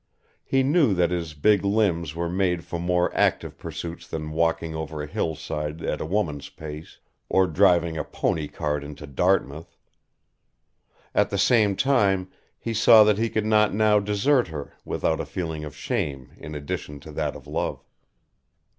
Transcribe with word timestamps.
He 0.43 0.63
knew 0.63 0.95
that 0.95 1.11
his 1.11 1.35
big 1.35 1.63
limbs 1.63 2.15
were 2.15 2.27
made 2.27 2.63
for 2.63 2.79
more 2.79 3.15
active 3.15 3.59
pursuits 3.59 4.07
than 4.07 4.31
walking 4.31 4.73
over 4.73 5.03
a 5.03 5.05
hillside 5.05 5.83
at 5.83 6.01
a 6.01 6.07
woman's 6.07 6.49
pace, 6.49 6.97
or 7.29 7.45
driving 7.45 7.99
a 7.99 8.03
pony 8.03 8.47
cart 8.47 8.83
into 8.83 9.05
Dartmouth. 9.05 9.77
At 11.13 11.29
the 11.29 11.37
same 11.37 11.75
time 11.75 12.31
he 12.57 12.73
saw 12.73 13.03
that 13.03 13.19
he 13.19 13.29
could 13.29 13.45
not 13.45 13.75
now 13.75 13.99
desert 13.99 14.47
her 14.47 14.73
without 14.83 15.19
a 15.19 15.23
feeling 15.27 15.63
of 15.63 15.75
shame 15.75 16.31
in 16.35 16.55
addition 16.55 16.99
to 17.01 17.11
that 17.11 17.35
of 17.35 17.45
love. 17.45 17.85